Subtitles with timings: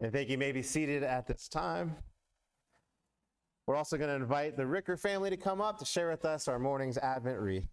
[0.00, 1.96] And thank you may be seated at this time.
[3.66, 6.48] We're also going to invite the Ricker family to come up to share with us
[6.48, 7.66] our morning's Advent wreath.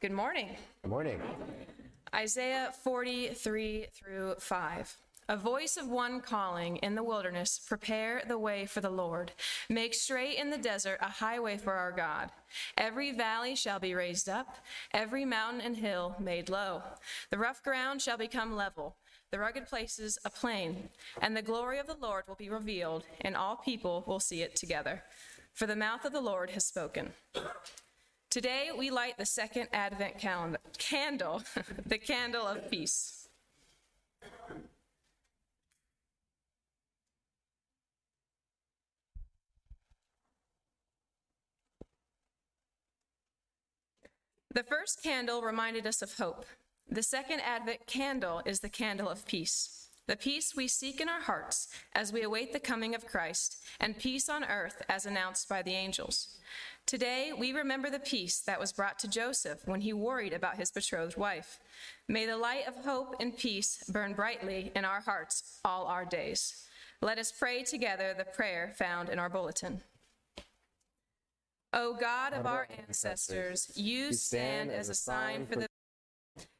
[0.00, 0.56] Good morning.
[0.82, 1.20] Good morning.
[2.14, 4.96] Isaiah 43 through 5.
[5.30, 9.30] A voice of one calling in the wilderness, prepare the way for the Lord.
[9.68, 12.30] Make straight in the desert a highway for our God.
[12.76, 14.56] Every valley shall be raised up,
[14.92, 16.82] every mountain and hill made low.
[17.30, 18.96] The rough ground shall become level,
[19.30, 20.88] the rugged places a plain,
[21.22, 24.56] and the glory of the Lord will be revealed, and all people will see it
[24.56, 25.04] together.
[25.52, 27.12] For the mouth of the Lord has spoken.
[28.30, 31.44] Today we light the second Advent calendar, candle,
[31.86, 33.19] the candle of peace.
[44.52, 46.44] The first candle reminded us of hope.
[46.88, 49.86] The second Advent candle is the candle of peace.
[50.08, 53.96] The peace we seek in our hearts as we await the coming of Christ, and
[53.96, 56.36] peace on earth as announced by the angels.
[56.84, 60.72] Today, we remember the peace that was brought to Joseph when he worried about his
[60.72, 61.60] betrothed wife.
[62.08, 66.66] May the light of hope and peace burn brightly in our hearts all our days.
[67.00, 69.82] Let us pray together the prayer found in our bulletin.
[71.72, 75.66] O God of our ancestors, you stand as a sign for the.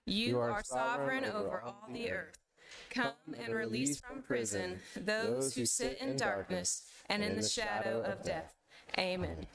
[0.06, 2.38] You are sovereign over all the earth.
[2.90, 8.22] Come and release from prison those who sit in darkness and in the shadow of
[8.24, 8.54] death.
[8.98, 9.46] Amen.